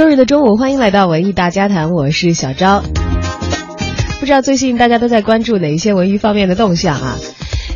[0.00, 2.82] 周日的中午，欢迎来到文艺大家谈，我是小昭。
[4.18, 7.18] 不知道最近大家都在关注哪一些文娱方面的动向啊？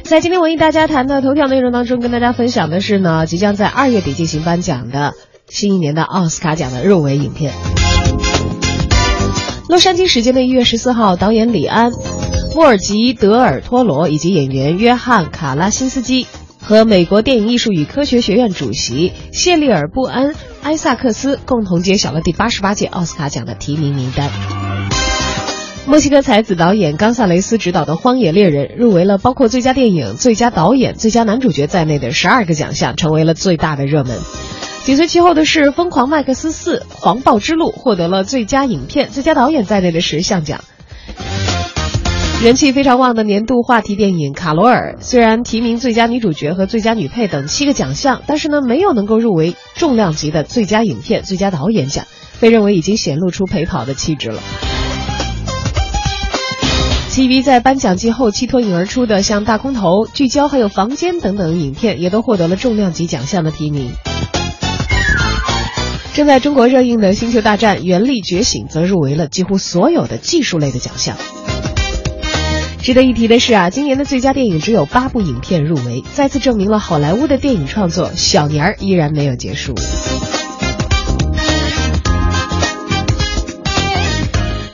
[0.05, 5.13] 在今天文艺大家谈的头条内容当中，跟大家分享的是呢，即将在二月底进行颁奖的
[5.51, 7.53] 新一年的奥斯卡奖的入围影片。
[9.69, 11.93] 洛杉矶时间的一月十四号，导演李安、
[12.55, 16.27] 莫尔吉德尔托罗以及演员约翰卡拉辛斯基。
[16.67, 20.33] 和美国电影艺术与科学学院主席谢利尔·布恩·
[20.65, 24.31] 埃萨克斯共同揭晓了第八十八届奥斯卡奖的提名名单。
[25.87, 34.19] 墨西哥才子导演冈萨雷斯执导的《荒野猎人》入围了包括最佳电影、最佳导演、最佳男主角在内的十二个奖项，成为了最大的热门。
[34.85, 40.65] 紧随其后的是《疯狂麦克斯四：狂暴之路》，获得了最佳影片、最佳导演在内的十项奖。
[42.43, 52.05] 人气非常旺的年度话题电影《卡罗尔》，虽然提名最佳女主角和最佳女配等七个奖项，但是呢，没有能够入围重量级的最佳影片、最佳导演奖，
[52.41, 54.43] 被认为已经显露出陪跑的气质了。
[57.09, 63.93] 其余在颁奖季后期脱颖而出的，像《大空头》《聚焦》还有《房间》等等影片，也都获得了重量级奖项的提名。
[66.13, 71.17] 正在中国热映的《星球大战：原力觉醒》则入围了几乎所有的技术类的奖项。
[72.85, 79.75] 值得一提的是啊，今年的最佳电影只有八部影片入围，再次证明了好莱坞的电影创作小年儿依然没有结束。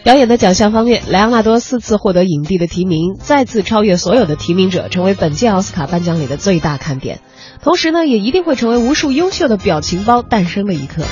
[0.02, 7.20] 表演的奖项方面，莱昂纳多四次获得影帝的提名，再次超越所有的提名者，成为本届奥斯卡颁奖礼的最大看点。
[7.62, 11.05] 同时呢，也一定会成为无数优秀的表情包诞生的一刻。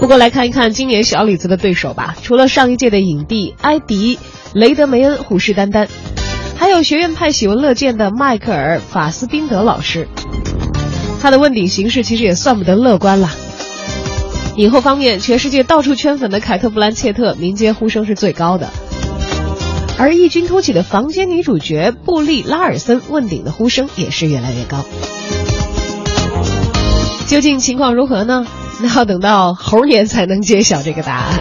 [0.00, 4.16] 不过来看一看今年小李子的对手吧，除了上一届的影帝埃迪·
[4.54, 5.86] 雷德梅恩虎视眈眈，
[6.56, 10.08] 还有学院派喜闻乐见的迈克尔·法斯宾德老师。
[11.20, 13.30] 他的问鼎形势其实也算不得乐观了。
[14.56, 18.68] 影后方面，全世界到处圈粉的凯特·布兰切特，民间呼声是最高的；
[19.98, 24.84] 而异军突起的房间女主角布丽·拉尔森问鼎的呼声也是越来越高。
[27.28, 28.46] 究竟情况如何呢？
[28.82, 31.40] 那要等到猴年才能揭晓这个答案。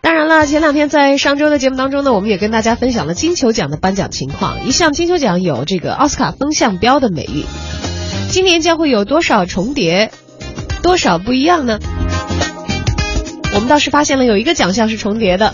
[0.00, 4.66] 当然了，前两天在上周的节目当中呢，我们也跟大家分享了金球奖的颁奖情况。
[4.66, 7.44] 一向金球奖有这个奥斯卡风向标的美誉，
[8.30, 10.10] 今年将会有多少重叠，
[10.82, 11.78] 多少不一样呢？
[13.54, 15.52] 我们倒是发现了有一个奖项是重叠的，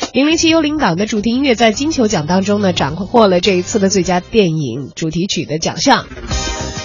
[0.14, 6.06] 《零零七幽灵党》的主题音乐在金球奖当中呢，斩获了这一次的最佳电影主题曲的奖项。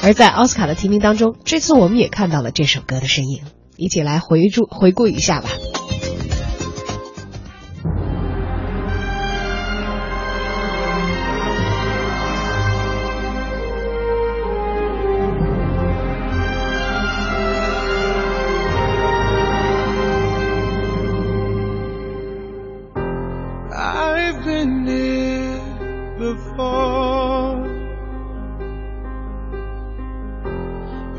[0.03, 3.43] 而在奥斯卡的提名当中，这次我们也看到了这首歌的身影，
[3.77, 5.49] 一起来回注回顾一下吧。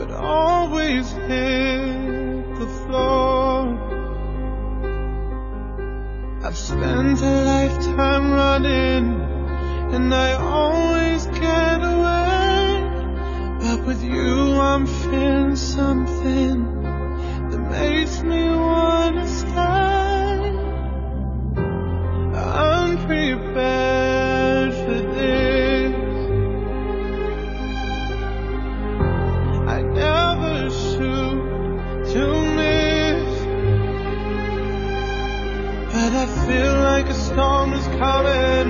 [0.04, 3.78] but always hit the floor.
[6.42, 9.20] I've spent a lifetime running,
[9.94, 12.82] and I always get away.
[13.60, 16.82] But with you, I'm feeling something
[17.50, 19.81] that makes me wanna stay.
[37.32, 38.68] storm is coming,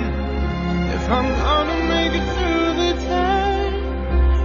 [0.97, 3.59] if I'm gonna make it through the day,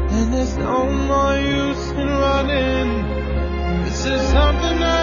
[0.09, 2.89] then there's no more use in running.
[3.85, 4.97] This is something I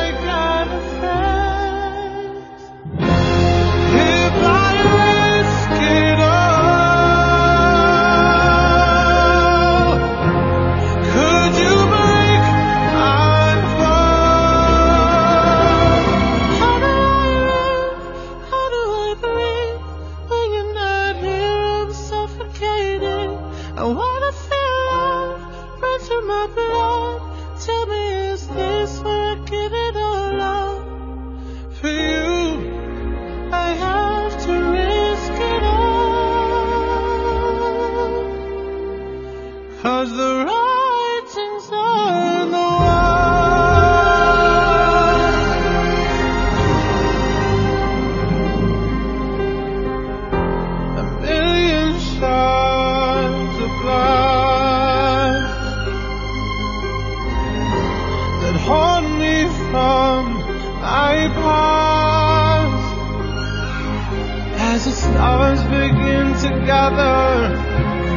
[64.74, 67.54] as the stars begin to gather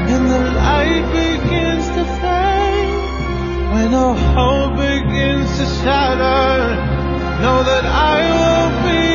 [0.09, 6.75] and the light begins to fade, when all hope begins to shatter,
[7.43, 9.06] know that I will be